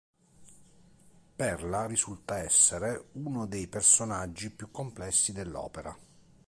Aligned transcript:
Perla 1.35 1.85
risulta 1.85 2.39
essere 2.39 3.09
uno 3.11 3.45
dei 3.45 3.67
personaggi 3.67 4.49
più 4.49 4.71
complessi 4.71 5.31
dell'opera. 5.31 5.95